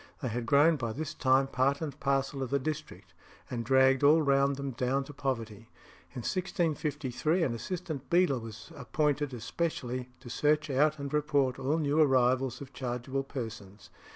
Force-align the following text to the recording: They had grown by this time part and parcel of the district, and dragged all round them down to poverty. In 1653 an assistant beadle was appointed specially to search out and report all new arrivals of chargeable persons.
They 0.23 0.29
had 0.29 0.47
grown 0.47 0.77
by 0.77 0.93
this 0.93 1.13
time 1.13 1.45
part 1.45 1.79
and 1.79 1.99
parcel 1.99 2.41
of 2.41 2.49
the 2.49 2.57
district, 2.57 3.13
and 3.51 3.63
dragged 3.63 4.01
all 4.03 4.19
round 4.23 4.55
them 4.55 4.71
down 4.71 5.03
to 5.03 5.13
poverty. 5.13 5.69
In 6.13 6.23
1653 6.25 7.43
an 7.43 7.53
assistant 7.53 8.09
beadle 8.09 8.39
was 8.39 8.71
appointed 8.75 9.39
specially 9.43 10.09
to 10.21 10.27
search 10.27 10.71
out 10.71 10.97
and 10.97 11.13
report 11.13 11.59
all 11.59 11.77
new 11.77 12.01
arrivals 12.01 12.61
of 12.61 12.73
chargeable 12.73 13.21
persons. 13.21 13.91